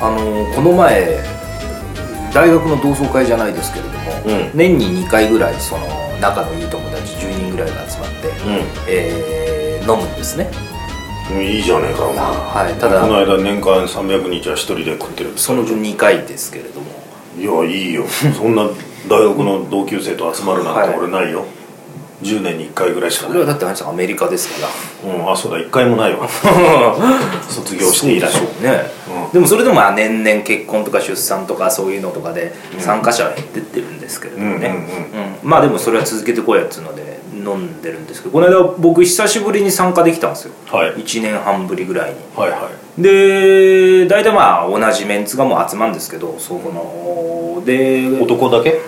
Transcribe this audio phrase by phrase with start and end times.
[0.00, 1.18] あのこの前
[2.32, 3.96] 大学の同窓会じゃないですけれども、
[4.26, 4.56] うん。
[4.56, 5.86] 年に2回ぐらいその
[6.20, 8.32] 仲のいい友達10人ぐらいが集まって、う
[8.88, 10.50] えー飲むんですね。
[11.32, 16.86] んいいじゃねえかお前はいただこの間年間300日は一人で食ってるそのうち2回ですけれども。
[17.38, 18.04] いやいいよ。
[18.36, 18.64] そんな
[19.08, 20.98] 大学の同級生と集まるなんてはい。
[20.98, 21.44] 俺ないよ、
[22.22, 23.32] 10年に1回ぐらいしかない。
[23.32, 24.66] それはだってあれですアメリカですか
[25.06, 25.14] ら。
[25.14, 25.58] うんあそうだ。
[25.58, 26.28] 1回もないわ。
[27.48, 28.30] 卒業して以来。
[28.30, 28.97] そうでしょうね、うん
[29.32, 34.68] でもそれでもまあ年々結婚とか出産とかそういうのとかで参加者は減ってってるんですけれどもね、
[35.42, 40.54] うんまあでもそれは続けてこいやっつうので飲んでるんですけどこの間僕久しぶりに参加できたんですよ。
[40.66, 40.94] はい。
[40.94, 42.16] 1年半ぶりぐらいに。
[42.34, 43.02] はいはい。
[43.02, 47.64] で大体まあ同じメンツがもう集まるんですけどそこの。
[47.64, 48.80] で男だけ？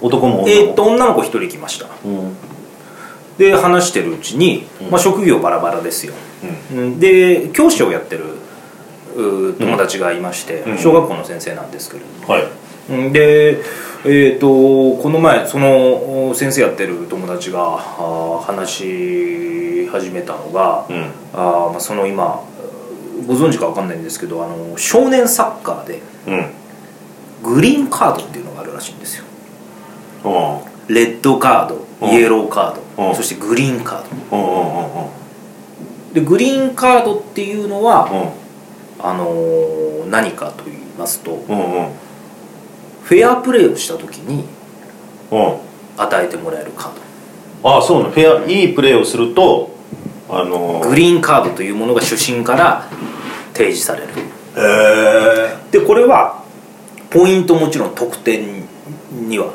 [0.00, 1.86] 男もえーっと女の子1人来ました。
[2.04, 2.36] うん。
[3.38, 6.12] で話してるうちに、まあ、職業バラバラですよ、
[6.74, 7.00] うん。
[7.00, 8.28] で教師をやってるう
[9.58, 10.78] 友達がいまして、うん。
[10.78, 12.48] 小学校の先生なんですけれども、はい。
[12.90, 13.62] うんで
[14.04, 17.78] えー、とこの前そのお先生やってる友達が
[18.44, 21.10] 話し始めたのが、うん。
[21.32, 22.42] あーまあ、その今
[23.26, 26.50] ご存知か分かんないんですけどあの少年サッカーでうん。
[27.42, 29.24] グリーンカードっていうのがあるらしいんですよ。
[30.24, 30.94] うん。
[30.94, 32.10] レッドカードうん。
[32.10, 33.14] イエローカード、うん。
[33.14, 35.10] そしてグリーンカード。
[36.12, 38.42] でグリーンカードっていうのは、うん
[39.02, 41.88] あのー何かと言いますとうんうん。
[43.02, 44.44] フェアプレーをした時に
[45.30, 45.56] うん。
[45.96, 46.92] 与えてもらえるカー
[47.62, 47.70] ド。
[47.70, 48.10] ああそうなの。
[48.10, 49.70] フェアいいプレーをすると
[50.28, 52.88] あのグリーンカードというものが主審から
[53.54, 54.08] 提示される。
[54.56, 56.42] へえでこれは
[57.10, 58.64] ポイントもちろん得点
[59.28, 59.52] には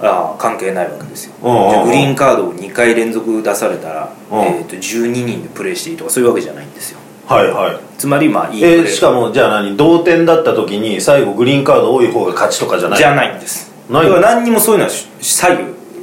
[0.00, 1.34] あー関係ないわけですよ。
[1.40, 1.74] じうんうんうん。
[1.74, 4.38] ゃあグリーンカードを2回連続出されたら、うん。
[4.40, 7.78] えー、と12人でプレーしていいとかそういうわけじゃないんですよはいはい。
[7.98, 9.76] つまりまあいいプレーえー、しかもじゃあ何？
[9.76, 12.98] 同点だった時に最後グリーンカード多い方が勝ちとかじゃない？
[12.98, 13.72] じゃないんです。
[13.90, 15.58] ないだから何にもそういうのはし左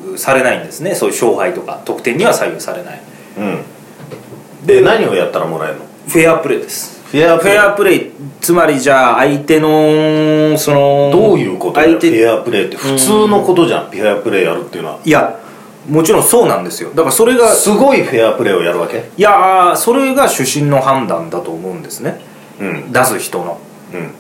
[0.05, 0.95] 右されないんですね。
[0.95, 3.01] そういう勝敗とか得点には左右されない。
[3.37, 4.65] うん。
[4.65, 5.85] で何をやったらもらえるの？
[6.07, 7.01] フェアプレーです。
[7.09, 8.11] フェアプレェアプレー
[8.41, 11.91] つまりじゃあ相手のそのどういうことだよ？
[11.91, 13.89] 相手フェアプレーって普通のことじゃん。
[13.89, 14.99] フェアプレーやるっていうのは。
[15.05, 15.39] いや
[15.87, 16.89] もちろんそうなんですよ。
[16.89, 19.09] だからそれがすごいフェアプレーをやるわけ？
[19.17, 22.21] いやーそれが主審の判断だと思うんですね。
[22.59, 22.91] うん。
[22.91, 23.59] 出す人の。
[23.93, 24.01] うん。
[24.01, 24.13] だか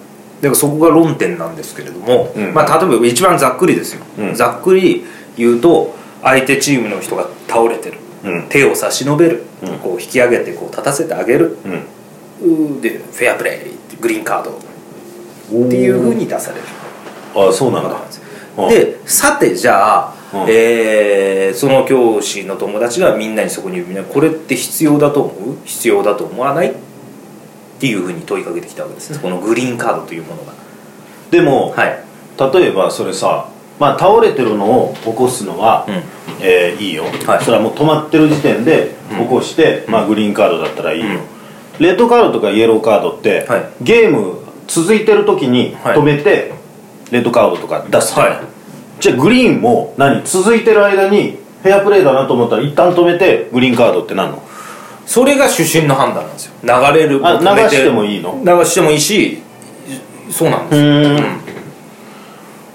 [0.49, 2.53] らそこが論点なんですけれども、うん。
[2.53, 4.35] まあ、例えば一番ざっくりですよ、うん。
[4.35, 5.05] ざっくり
[5.37, 8.49] 言うと相手チームの人が倒れてる、うん。
[8.49, 9.79] 手を差し伸べる、うん。
[9.79, 11.57] こう引き上げてこう立たせてあげる、
[12.41, 12.81] うん。
[12.81, 14.51] でフェアプレーグリーンカード。
[15.45, 16.63] っていうふうに出される。
[17.35, 17.95] ああそうなんだ
[18.57, 18.69] うん。
[18.69, 20.45] でさてじゃあ、うん。
[20.49, 25.57] えーその教師の友達がみんなにそこにみんなこれって必要だと思う？
[25.65, 26.71] 必要だと思わない？
[26.71, 26.73] っ
[27.79, 29.19] ていうふうに問いかけてきたわけですね。
[29.19, 30.53] このグリーンカードというものが。
[31.29, 32.03] でも、はい。
[32.53, 33.49] 例えばそれさ
[33.79, 35.95] まあ倒れてるのを起こすのは、うん。
[36.41, 37.43] えーいいよ、はい。
[37.43, 41.19] それはもう止まってる時点で起こして、まあ、グリーンカードだったらいいよ、
[41.79, 43.65] レッドカードとかイエローカードって、はい。
[43.81, 45.97] ゲーム続いてる時にはい。
[45.97, 46.51] 止めて、
[47.11, 48.52] レッドカードとか出すじゃんはい
[49.03, 50.23] じゃあグリーンも何？
[50.23, 54.41] 続いてる間にフェアプレーだなと思ったら一旦止めてグリーンカードってなんの？
[55.05, 56.53] それが主審の判断なんですよ。
[56.63, 58.41] 流れるあ流してもいいの？
[58.45, 59.41] 流してもいいし
[60.31, 60.87] そうなんですよ。
[60.87, 60.93] ん。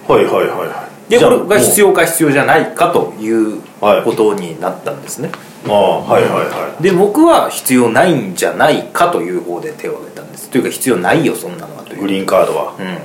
[0.07, 1.11] はいはいはいはい。
[1.11, 4.05] でこれが必要要か必要じゃないかというはい。
[4.05, 5.31] ことになったんですね、
[5.67, 10.51] ああはいはいはで僕は必要ないんじゃないかという方で手を挙げたんです。
[10.51, 11.99] というか必要ないよそんなのはという。
[12.01, 12.75] いグリーンカードは。
[12.79, 12.99] うん、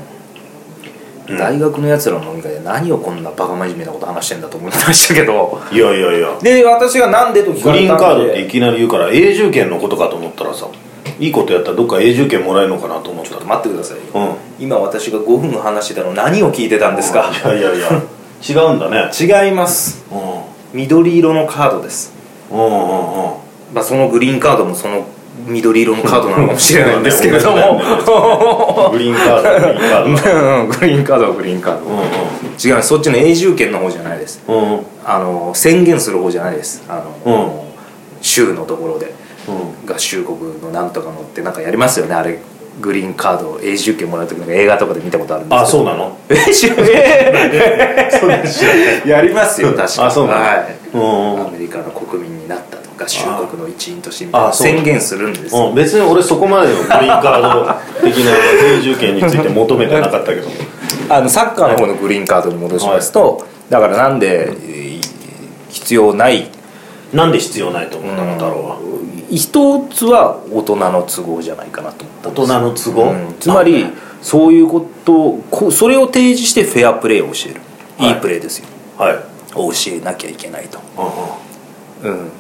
[1.28, 5.62] 大学のやつらの飲み会で何をこんなバカ真面目なこと話してんだと思ってましたけど。
[5.72, 6.38] いやいやいや。
[6.42, 8.24] で私がなんでと聞グリーンかれたんで。
[8.24, 10.68] カードっていきなり言うから永住権のことかと思ったらさ。
[11.20, 14.36] いいことやったらどっか永住権もらえるのかなと思ったちょっとら待ってくださいよ、うん。
[14.64, 17.32] 今私が5分話してたの何を聞いてたんですか？
[17.32, 18.02] いやいやいや。
[18.42, 19.12] 違うんだね。
[19.18, 20.04] 違います。
[20.12, 20.20] うん。
[20.74, 22.14] 緑色のカードです。
[22.50, 22.74] うんうんうん。
[23.74, 25.06] まあそのグリーンカードもその
[25.48, 27.82] 緑色のカードなのかもしれないんですけれども。
[28.92, 30.62] グリーンカードグリーンカード。
[30.62, 31.86] うんグリーンカードはグリーンカード、
[32.68, 34.42] 違いますそっちの永住権の方じゃないです。
[34.48, 34.74] うんうん。
[34.74, 36.82] うんあの宣言する方じゃないです。
[36.88, 37.66] あの、
[38.22, 39.14] 州のところで。
[39.50, 39.74] うん。
[39.94, 42.16] 合衆国のなんとかのってなんかやりますよね。
[42.16, 42.40] あれ
[42.82, 46.18] グリーンカード永住権もらう時なんか映画とかで見たことあるんですあそうなの？
[46.30, 48.10] え知らえ
[49.06, 50.40] やりますよ確かあそうなの？
[50.40, 50.76] はい。
[50.94, 51.04] うんう
[51.44, 51.48] ん。
[51.48, 55.70] アメリカの国民になったとか州国の一員としてみたいな宣言するんですよ。
[55.70, 57.42] うん、別に俺そこまでのグリーンカー
[58.02, 58.32] ド的な
[58.78, 60.48] 永住権について求めてなかったけど。
[61.10, 65.02] あのサッカーの方のグリーンカードに戻しますと、だからなんでえー
[65.70, 66.50] 必要ない？
[67.12, 68.78] なんで必要ないと思ったのだろうは
[69.32, 73.36] い一つは大人の都合じゃないかなと思った大人の都合、うん。
[73.40, 73.88] つまり
[74.22, 77.62] そういうことこそれを提示してフェアプレーを教える、
[77.98, 78.68] はいい、いプレーですよ。
[78.98, 79.16] はい。
[79.56, 80.80] を教えなきゃいけないと、
[82.04, 82.12] うん。
[82.12, 82.32] うん、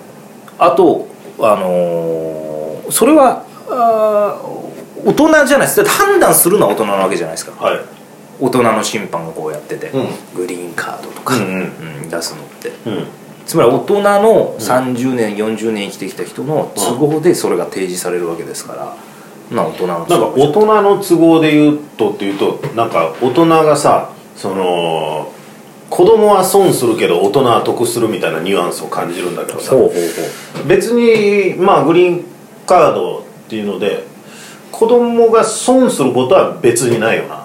[0.65, 1.07] あと
[1.39, 5.77] あのーそれはあー大人じゃないです。
[5.77, 7.63] だって判断するのは大人なわけじゃないですか。
[7.63, 7.79] はい。
[8.39, 10.07] 大人の審判がこうやってて、うん。
[10.35, 12.09] グリーンカードとか、うんうんうん。
[12.09, 12.69] 出すのって。
[12.85, 13.07] うん。
[13.45, 18.95] つまり大人の30年、40年生きてきた人の都合でそれが提示されるわけですから、
[19.55, 25.31] な大人のなん都合か大人の都合で言うとっていうとなんか大人がさその
[25.93, 29.75] 子供は損するけど大人は得するみたいなニュアンスを感じるんだけどさ。
[29.75, 32.25] ほうほうほ別にまあグリーン
[32.65, 34.03] カードっていうので
[34.71, 37.35] 子供が損することは別にないよな。
[37.35, 37.39] う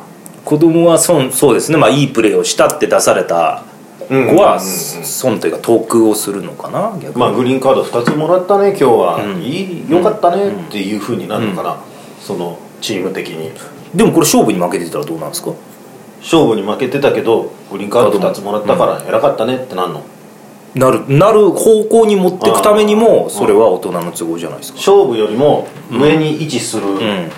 [0.47, 1.77] 子供は損そうですね。
[1.77, 3.65] まあいいプレーをしたって出された
[4.09, 4.61] 子はうんうんうんうん。
[5.05, 9.43] 損というか得をするのかな逆に、まあグリーンカード2つもらったね今日は、うん。
[9.43, 11.77] いいよかったねっていうふうになるのかな、
[12.19, 13.53] そのチーム的に。
[13.95, 15.51] でもこれ勝負に負けてたらどうなんですか？
[16.21, 20.03] 勝負に負けてたけどグリーンカード2つもらったから偉かったねってなんの？
[20.75, 24.79] なるなる方向に持っていくためにもそれは大人の都合じゃないですか。
[24.79, 27.31] 勝負よりも上に位置するうん。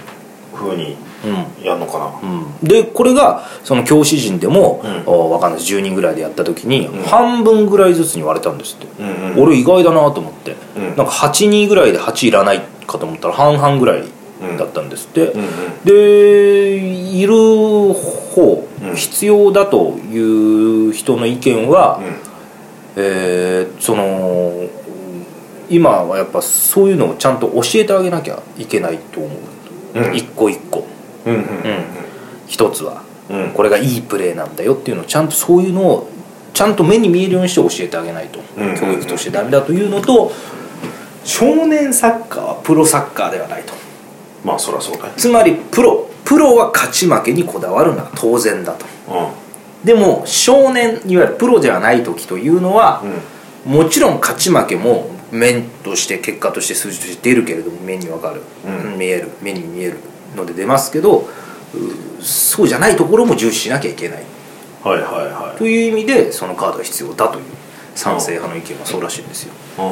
[0.54, 1.64] ふうにうん。
[1.64, 2.66] やるのかな、うん。
[2.66, 4.90] でこれがその教師陣でも、うん。
[4.90, 5.74] あ分かんないです。
[5.74, 9.42] 10人ぐらいでやった時に、半分ぐらいずつに割れたんですって、うんうん。
[9.42, 10.86] 俺意外だなと思って、うん。
[10.88, 14.04] なんか8人ぐらいで8いらないかと思ったら半々ぐらい
[14.58, 15.48] だったんですって、うんうん。
[15.84, 22.04] でいる方、うん必要だという人の意見は、うん。
[22.96, 24.68] えーその
[25.68, 29.28] 今はやっぱそういうのをちゃんと教えてあげなきゃいけないと思
[29.94, 30.16] う、うん。
[30.16, 30.84] 一個一個。
[31.26, 31.44] うんうん
[32.48, 33.50] 一つは、うん。
[33.50, 36.10] これがいいプレーなんだよっていうのをちゃんとそういうのを
[36.52, 40.32] ちゃんと目に見えるようにして教えてあげないと、うん教育としてダメだというのと
[41.24, 43.72] 少年サッカーはプロサッカーではないと。
[44.44, 48.86] まあそりゃそうだよつまりプロプロは勝ち負けにこだわるのは当然だと。
[49.08, 53.02] うでも少年いわゆるプロではない時というのは、
[53.64, 58.98] もちろん勝ち負けも面として結果として数字として出るけれども目にわかる、うん。
[58.98, 59.30] 見える。
[59.40, 59.98] 目に見える
[60.36, 64.22] ので出ますけどうそうじゃないところも重視しなきゃいけない。
[64.22, 64.24] ん
[64.88, 65.58] はいはいはい。
[65.58, 67.44] という意味でそのカードが必要だという。
[67.94, 69.52] 賛成派の意見はそうらしいんですよ。
[69.78, 69.82] あ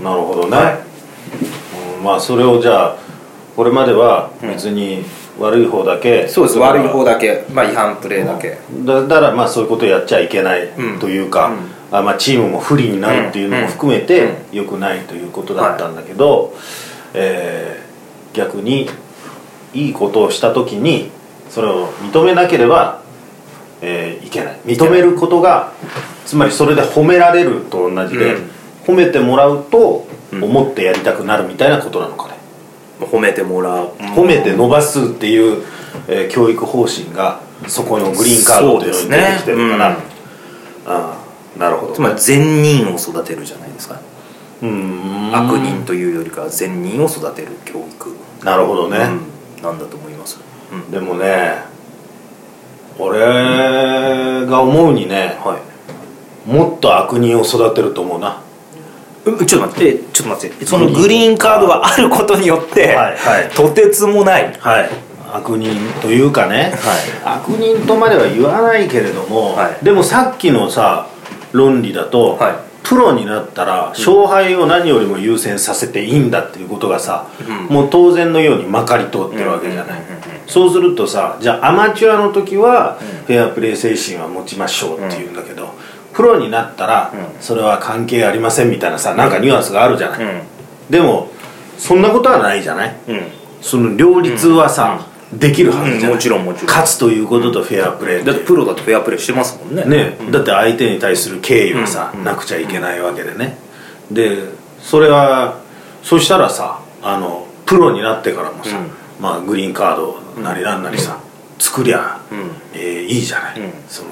[0.00, 0.78] あなるほどね、
[1.98, 2.96] うんまあそれをじゃあ
[3.56, 5.04] これまでは別に
[5.38, 6.58] 悪い方だけ、そうです。
[6.58, 10.98] 悪い方だけ、まあ、違反プレーだけ、だだからまあそういうことやっちゃいけないうん。
[10.98, 11.52] というか、
[11.90, 14.34] あまあ、チームも不利になるっていうのも含めうてん。
[14.52, 16.54] 良くないということだったんだけど、
[17.14, 17.92] えー
[18.34, 18.88] 逆に
[19.74, 21.10] いいことをした時に
[21.50, 23.02] それを認めなければ、
[23.82, 24.58] えーいけない。
[24.64, 25.72] 認めることが
[26.24, 28.50] つまりそれで褒められると同じで、うん。
[28.86, 30.44] 褒めてもらうとうん。
[30.44, 32.31] 思ってやりたくなるみたいなことなのかね、
[33.06, 35.62] 褒めてもらう、褒めて伸ばすっていう、
[36.08, 40.16] えー教育方針がそこのグリーンカードというのに出てきてるのかな、そうですね
[40.86, 41.18] あ
[41.56, 41.92] あなるほど。
[41.92, 44.00] つまり善人を育てるじゃないですか。
[44.62, 45.36] うーん。
[45.36, 48.16] 悪人というよりかは善人を育てる教育。
[48.44, 48.98] なるほどね、
[49.58, 49.62] うん。
[49.62, 50.40] なんだと思います、
[50.72, 50.90] うん。
[50.90, 51.56] でもね
[52.98, 56.50] 俺が思うにねはい。
[56.50, 58.42] もっと悪人を育てると思うな
[59.24, 59.98] うんちょっと待って。
[60.12, 60.66] ちょっと待って。
[60.66, 63.48] そのグリーンカードがあることによって、はいはい。
[63.54, 64.90] とてつもないはい。
[65.32, 66.74] 悪人というかね、
[67.24, 69.84] は悪人とまでは言わないけれども、はい。
[69.84, 71.08] でもさっきのさ
[71.52, 72.72] 論理だと、はい。
[72.82, 77.74] プロになったら勝敗を何よりも優先させていいんだっていうことがさ、うん。
[77.74, 80.48] もう当然のようにまかり通ってるわけじゃない、うんうんうんうん。
[80.48, 85.72] そうするとさじゃあアマチュアの時はフェアプレー精神は持ちましょうっていうんだけど、
[86.12, 87.42] プロになったらうん。
[87.42, 90.42] それは関係ありませんみたいなさなんかニュアンスがあるじゃない、うん。
[90.90, 91.30] でも
[91.78, 92.96] そんなことはないじゃない。
[93.08, 93.20] うん。
[93.60, 96.66] その両立はさ、できるはずじゃない、うんもちろんもちろん。
[96.66, 99.84] 勝つということとフェアプレーだってプロだとフェアプレーしてますもんね。
[99.84, 102.24] ね、だって相手に対する敬意はさ、うん。
[102.24, 103.56] なくちゃいけないわけでね。
[104.10, 104.38] で
[104.80, 105.60] それは
[106.02, 108.90] そしたらさあのプロになってからもさ、うん。
[109.22, 111.18] まあ、グリーンカードなりなんなりさ、
[111.58, 112.50] 作りゃ、うん。
[112.74, 113.72] えーいいじゃない、うん。
[113.88, 114.10] その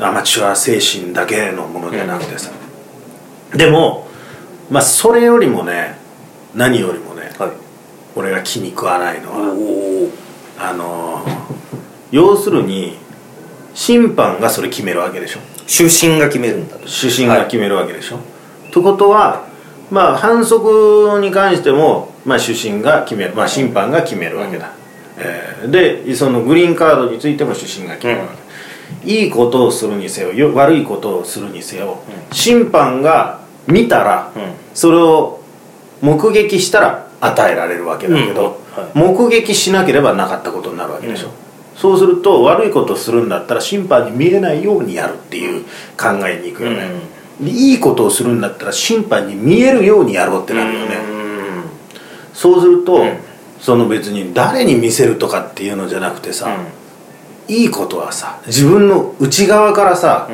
[0.00, 2.50] アマチュア精神だけのものじゃなくてさ、
[3.54, 4.08] でも
[4.70, 5.96] まあそれよりもね
[6.54, 7.50] 何よりもねはい。
[8.16, 10.08] 俺が気に食わないのは
[10.58, 11.48] あのー
[12.10, 12.96] 要するに
[13.74, 15.40] 審判がそれ決めるわけでしょ。
[15.66, 18.18] 主審が決めるんだと主審が決めるわけでしょ、
[18.72, 18.82] とい。
[18.82, 19.46] うことは
[19.90, 24.72] まあ反則に関しても、まあ、主審が決める、まあ、審判が決めるわけだ、
[25.18, 28.32] えーでそのグリーンカードについても主審が決めるわけ、
[29.04, 31.98] いいことをするにせよよ悪いことをするにせよ、
[32.32, 34.42] 審判が、見たら、うん。
[34.74, 35.40] それを
[36.00, 38.82] 目撃したら与えられるわけだけど、うん。
[38.82, 38.98] はい。
[39.14, 41.28] 目撃しなければなかったことになるわけでしょ、
[41.76, 45.64] そうすると悪いことをするんだったら審判に見えないようにやるっていう
[45.96, 46.88] 考えにいくよね、
[47.40, 50.96] でいいことをするんだったら審判に見えるようにやろうってなるよね、
[52.32, 53.16] そうすると、ん。
[53.60, 56.56] その別に誰に見せるとかっていうのじゃなくてさ、
[57.48, 60.28] いいことはさ自分の内側からさ、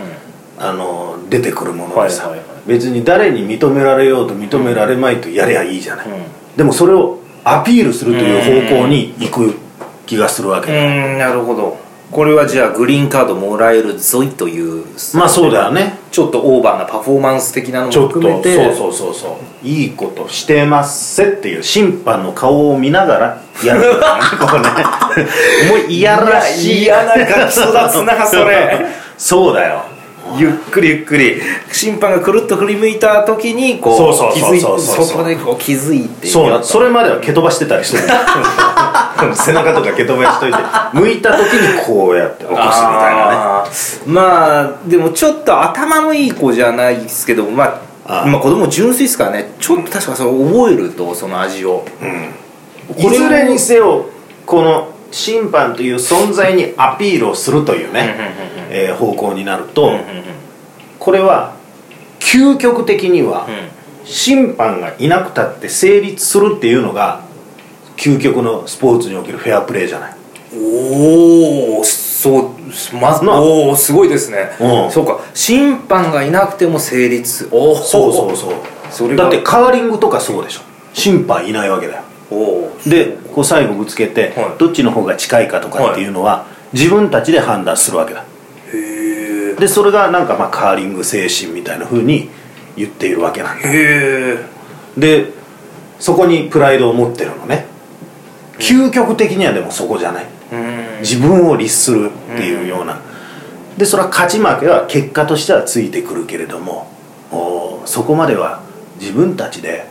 [0.58, 2.58] あの出てくるものでさ、はいはいはい。
[2.66, 6.24] 別に誰に認められようと認められまいとやりゃいいじゃない、うん。
[6.56, 9.54] でもそれをアピールするという方向に行く
[10.06, 11.78] 気がするわけ、うんなるほど
[12.14, 14.86] これはじゃあグリーンカードもらえるぞいという。
[15.14, 15.98] まあそうだよね。
[16.12, 18.54] ちょっとオーバーなパフォーマンス的なのも含めて。
[18.54, 19.14] そうそうそう。
[19.14, 23.94] そういいことしてますせっていう審判の顔を見ながらやる
[24.38, 24.68] こうね。
[25.68, 26.82] もういやらしい。
[26.84, 28.86] 嫌なガキ育つなそれ
[29.18, 29.93] そうだよ
[30.38, 31.40] ゆっくりゆっくり
[31.72, 38.04] 審判がくるっと振り向いた時にこう気づいそうそこでこう気づいてそうそれまでは蹴飛ばしてたりしてる
[39.34, 40.58] 背中とか蹴飛ばしといて。
[40.92, 43.72] 向いた時にこうやって起こすみたいなね。
[44.06, 47.64] まあでもちょっと頭のいい子じゃないですけどま
[48.06, 48.30] ああー。
[48.30, 49.52] まあ子供純粋ですからね。
[49.60, 51.84] ちょっと確かそれ覚えるとその味を。
[52.96, 54.06] いずれにせよ
[54.44, 58.14] この審判という存在にアピールをするというね、
[58.76, 59.92] えー方向になると、
[60.98, 61.54] これは
[62.18, 63.46] 究極的には
[64.04, 67.20] 審判がいなくたって成立するっていうのが
[67.96, 70.16] 究極のスポーツにおけるフェアプレーじゃない。
[70.56, 72.50] おおそう
[73.00, 74.50] まずなおおすごいですね。
[74.60, 74.90] うん。
[74.90, 75.20] そうか。
[75.34, 77.48] 審判がいなくても成立。
[77.52, 78.54] おおそうそうそう。
[78.90, 80.62] そだってカーリングとかそうでしょ。
[80.94, 82.02] 審判いないわけだよ。
[82.30, 84.58] おおでこう最後ぶつけて、はい。
[84.58, 88.24] どっちの方が近いかとかっていうのは、自分たちで判断するわけだ
[89.58, 92.30] でそれがなんかまあカーリング精神みたいな風に
[92.76, 93.68] 言っているわけなんだ。
[93.68, 94.38] へえ。
[94.96, 95.32] で
[95.98, 97.66] そこにプライドを持ってるのね。
[98.58, 100.26] 究極的にはでもそこじゃない。
[100.52, 101.00] うん。
[101.00, 103.00] 自分を律するっていうような。
[103.76, 106.92] でそれは勝ち負けは結果としてはついてくるけれども
[107.32, 108.62] おそこまでは
[109.00, 109.88] 自分たちで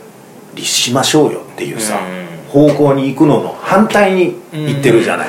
[0.54, 2.00] 律しましょうよっていうさ
[2.48, 5.28] 方向に行くのの反対に行ってるじゃない。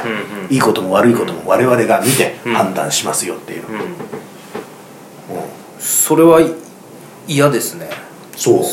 [0.49, 3.63] いいことも悪いことも我々が見て判断しますよっていう
[5.85, 6.51] それはい
[7.27, 7.89] 嫌ですね。
[8.35, 8.63] そう。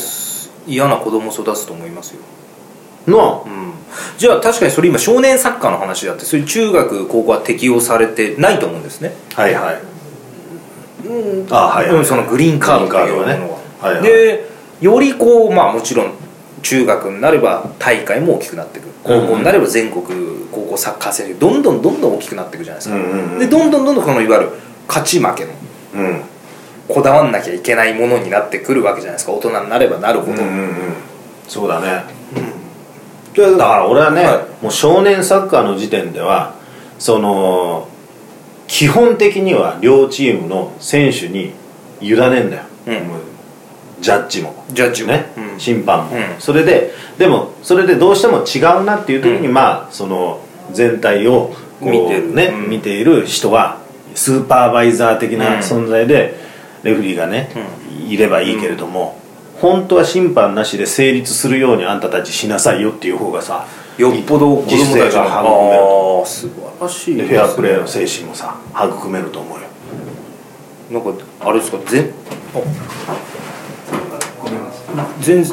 [0.67, 2.21] 嫌な子供育つと思いますよ。
[3.07, 3.73] のうん。
[4.17, 9.13] じゃあ確かにそれ今少年サッカーの話だってそういう中学高校は適用されてないと思うんですね。
[9.35, 9.81] はいはい。
[11.51, 11.95] あはいはい。
[11.97, 13.27] うんそのグリーンカードというものは。
[13.27, 13.39] ね。
[13.79, 14.03] はいはい。
[14.03, 14.49] で
[14.81, 16.13] よりこうまあもちろん
[16.63, 20.03] 中学になれば大会も大きくなっていく高校になれば全国
[20.51, 23.39] 高校サッカー選手どんどんどんどん大きくなっていくじゃないですか、うんうんうん。
[23.39, 24.51] でどんどんどんどんこのいわゆる
[24.87, 25.51] 勝ち負けの
[25.95, 26.21] うん
[26.87, 29.31] こだわんなきゃいけないものになってくるわけじゃないですか。
[29.31, 30.73] 大人になればなるほど、うんうんうん。
[31.47, 32.03] そうだね、
[33.35, 36.55] だから俺はね、はもう少年サッカーの時点では
[36.99, 37.87] その
[38.67, 41.53] 基本的には両チームの選手に
[42.01, 43.01] 委ねんだよ、うん。
[44.01, 44.65] ジャッジも。
[44.71, 45.09] ジャッジも。
[45.09, 45.59] ね、うん。
[45.59, 46.23] 審判も、うん。
[46.39, 50.39] それででもそれでどうしても違うなっていう時に、まあその
[50.71, 52.33] 全体をこう見てる。
[52.33, 52.69] ね、うん。
[52.69, 53.79] 見ている人は
[54.15, 56.35] スーパーバイザー的な存在で、
[56.83, 57.49] レフェリーがね、
[58.07, 59.17] いればいいけれども、
[59.61, 63.65] 本当は審判なしで成立するようにあんたたちしなさいよっていう方がさ
[63.97, 67.13] よっぽど子供たちが育める素晴らし。
[67.13, 69.67] いでフェアプレーの精神もさ育めると思うよ。
[70.91, 71.77] なんかあれですか？
[71.85, 72.13] 全
[75.21, 75.45] 全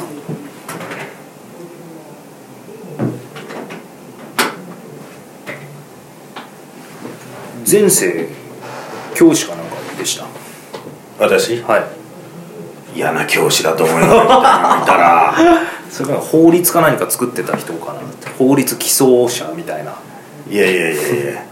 [7.65, 8.27] 前世
[9.15, 9.60] 教師かな？
[9.60, 9.60] んかでした
[11.21, 11.61] 私？
[11.61, 12.97] はい。
[12.97, 15.33] 嫌な教師だと思いなの見たら。
[15.89, 19.93] それから法律か何か作ってた人かなって法律基礎者みたいな。
[20.49, 21.43] いやいやいやいや。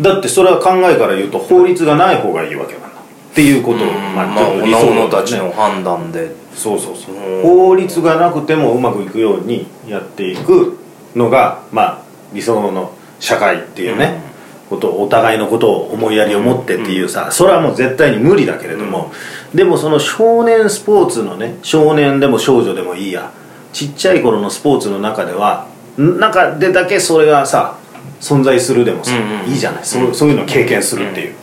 [0.00, 3.84] だってそれは考えから言うと法律がない方がいいわけなんだっていうこと。
[3.84, 4.26] をまあ
[4.64, 6.30] 理想者のたちの判断で。
[6.54, 7.14] そうそうそう。
[7.14, 10.78] うん法律がなくてもうまくいくようにやっていく
[11.14, 11.98] のがまあ
[12.32, 14.20] 理想の社会っていうね、
[14.68, 19.12] ことをお互いのことを思いやりを持ってっていうさ、それはもう絶対に無理だけれども、
[19.54, 23.32] でもその少年スポーツのね少年でも少女でもいいや
[23.72, 25.68] ちっちゃい頃のスポーツの中では
[25.98, 27.78] ん中でだけそれがさ
[28.20, 29.12] 存在するでもさ、
[29.46, 29.84] いいじゃない。
[29.84, 31.34] そうそういうのを経験するっていう、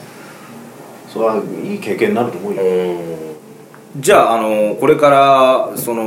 [1.08, 2.62] それはいい経験になると思うよ、
[3.98, 6.04] じゃあ、あのこれからその、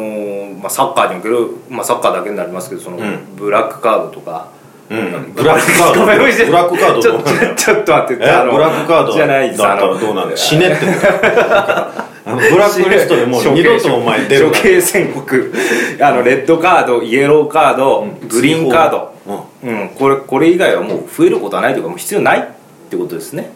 [0.60, 3.36] まあ、サッカーにおける、まあ、サッカーだけになりますけどその、うん。
[3.36, 4.48] ブラックカードとか、
[4.90, 5.32] うん。
[5.34, 6.00] ブラックカード。
[6.00, 7.02] ごめんごめんブラックカード。
[7.02, 8.24] ちょどうなんだよちょちょっと待って。
[8.24, 8.30] え？
[8.30, 9.12] あのブラックカード。
[9.12, 9.58] じゃないです。
[9.58, 10.36] だったらどうなんだよ。
[10.36, 15.54] 死ねってことあのブラックリストでもう 二度とお前出る処刑宣告
[16.00, 18.28] あのレッドカードイエローカード、うん。
[18.28, 19.12] グリーンカード、
[19.62, 22.42] ううん、これこれ以外はもう増えることはないというかもう必要ないっ
[22.90, 23.52] てことですね。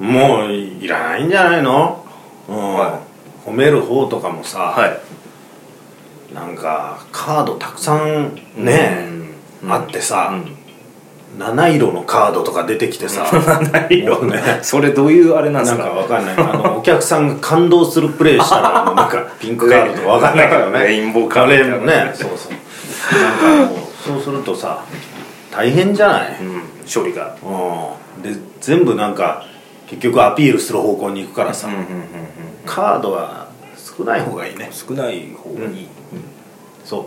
[0.00, 2.02] んもういらないんじゃないの、
[2.48, 2.74] うん。
[2.74, 3.00] は
[3.46, 6.34] 褒める方とかもさ、はい。
[6.34, 9.06] なんかカードたくさんね、
[9.62, 9.72] うん。
[9.72, 10.56] あってさ、うん
[11.38, 13.26] 七色のカードとか出てきてさ。
[13.72, 14.60] 七色もうね。
[14.62, 16.34] それどういうあれなんでなんすかかわかんない。
[16.36, 20.80] あのお客さんが感動するプレイしたらもうなんか ピンクカードとかわかんないけどね。
[20.80, 23.52] レインボーカードレーねそうそう。
[23.52, 24.80] なんかもうそうするとさ
[25.50, 26.62] 大変じゃない、うん
[26.92, 27.34] 処理が。
[27.42, 29.46] うん、で全部なんか
[29.86, 31.84] 結局アピールする方向に行くからさ、うんうんうん
[32.66, 34.70] カードは少ない方がいいね。
[34.72, 35.86] 少ない方がいい、
[36.84, 37.04] そう。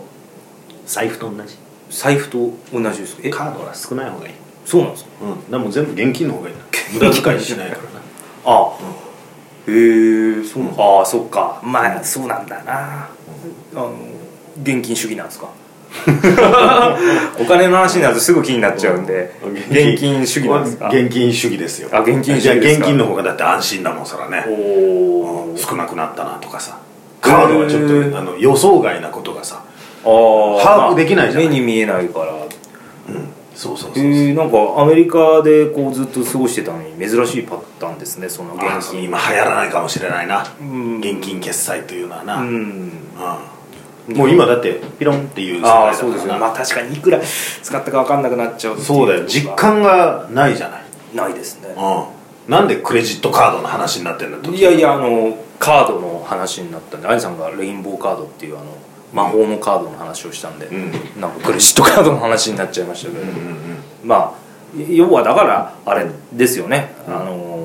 [0.86, 1.56] 財布と同じ
[1.90, 3.22] 財布と同じですか？
[3.24, 3.30] え？
[3.30, 4.34] カードは少ない方がいい。
[4.66, 5.10] そうなんですか？
[5.22, 5.50] うん。
[5.50, 6.54] でも全部現金の方がいい。
[6.54, 6.60] な
[6.94, 7.88] 無駄遣いしないからな
[8.44, 8.72] あ
[9.66, 9.72] へ
[10.40, 11.60] えそう、ああそっか。
[11.62, 13.08] まあそうなんだな。
[13.74, 13.92] あの
[14.62, 15.48] 現金主義なんですか？
[17.40, 19.32] お金の話になるとすぐ気になっちゃうんで。
[19.70, 20.88] 現金主義なんですか？
[20.88, 21.88] 現金主義ですよ。
[21.92, 24.44] あ現金主義現金の方がだって安心だもんそらね。
[24.48, 26.78] おお少なくなったなとかさ。
[27.20, 29.62] カードはちょっとあの予想外なことがさ
[30.62, 32.48] 把握できないじゃないまあ目に見えないから。
[33.54, 39.02] そうそうそうへえなんかアメリカでこうずっと過ごしてたのに珍しいパターンですねそのあ現金。
[39.02, 40.46] 今流行らないかもしれないな。
[40.60, 40.98] うん。
[40.98, 42.92] 現金決済というのはな、うん。
[44.08, 44.16] うん。
[44.16, 46.38] もう今だってピロンっていう世界だからああそうですよね。
[46.38, 49.26] まあ確かにいくら使ったか分かんなくなっちゃうそうだよ。
[49.26, 50.82] 実感がないじゃない、
[51.14, 51.74] ないですね。
[51.76, 58.66] うん、なんでクレジットカードの話になってんだといやいやあのカードの話になったんでアニさんがレインボーカードっていうあの
[59.12, 60.92] 魔法のカードの話をしたんで、ん。
[61.20, 63.58] なんかクレジットカードの話になっちゃいましたけど、うんうん
[64.04, 67.58] まあ要はだからあれですよね、あのー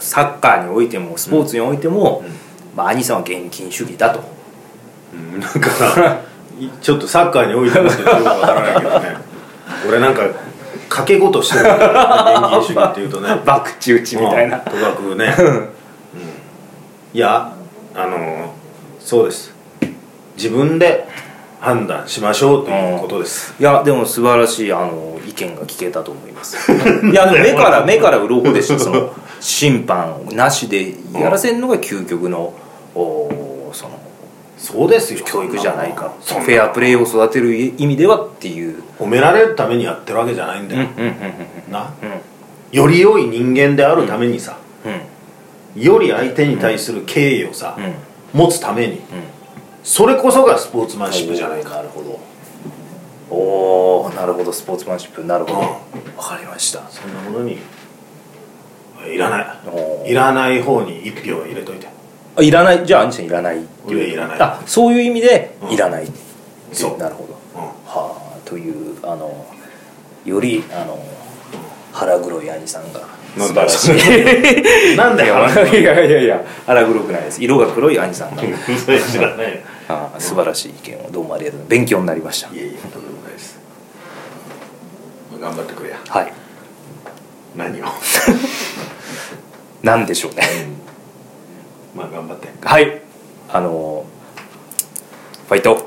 [0.00, 2.22] サッカーにおいてもスポーツにおいても、
[2.74, 4.22] まあ、兄さんは現金主義だと。
[5.14, 5.40] うん。
[5.40, 6.20] なんか
[6.82, 9.16] ちょっとサッカーにおいてもってよくわからないけどね。
[9.88, 10.22] 俺なんか
[10.88, 13.42] 賭け事してる現金主義っていうとね。
[13.44, 14.64] バクチ打ちみたいな、うん。
[14.64, 15.68] とかくね、うん。
[17.14, 17.56] いや
[17.94, 18.54] あの
[19.00, 19.55] そうです
[20.36, 21.06] 自分で
[21.60, 26.70] 判断しましょうということです、いやでも素晴らしいあの意見が聞けたと思います。
[26.72, 32.52] いやでも目から目から鱗でしたその審判なしでやらせるのが究極の
[32.94, 33.98] おその
[34.58, 35.20] そうですよ。
[35.24, 36.12] 教育じゃないか。
[36.24, 38.82] フェアプレーを育てる意味ではっていう。
[38.98, 42.08] 褒められるためにやってるわけじゃないんだよ、うんうんなうん
[42.72, 45.82] より良い人間であるためにさ、うん。
[45.82, 47.94] より相手に対する敬意をさ、うん。
[48.38, 49.00] 持つために、
[49.86, 51.76] それこそがスポーツマンシップじゃないか。
[51.76, 52.18] なるほど。
[53.30, 55.24] おおなるほどスポーツマンシップ。
[55.24, 55.58] なるほど。
[55.60, 56.16] うん。
[56.16, 56.82] わかりました。
[56.90, 57.58] そんなものに。
[59.08, 59.42] いらな
[60.04, 60.10] い。
[60.10, 61.86] いらない方に一票入れといて。
[62.36, 62.84] あいらない。
[62.84, 63.60] じゃあ兄さんいらない。
[63.86, 64.40] 俺いらない。
[64.40, 65.70] あそういう意味でうん。
[65.70, 66.08] いらない。
[66.72, 66.98] そう。
[66.98, 67.60] なるほど。
[67.60, 67.68] うん。
[67.86, 69.46] はあというあの
[70.24, 70.98] よりあの
[71.92, 73.02] 腹黒い兄さんが
[73.36, 74.96] なんだ素晴らしい。
[74.96, 77.40] なんでいやいやいやいや腹黒くないです。
[77.40, 78.42] 色が黒い兄さんが。
[78.42, 81.66] 知らないあ素晴らしい意見をどうもありがとう。
[81.68, 82.48] 勉強になりました。
[82.48, 83.58] いえいえとんでもないです。
[85.40, 85.98] 頑張ってくれや。
[86.08, 86.32] はい。
[87.54, 87.84] 何を？
[89.82, 90.42] なんでしょうね。
[91.94, 92.48] まあ頑張って。
[92.62, 93.02] はい。
[93.48, 94.04] あの
[95.48, 95.85] ファイト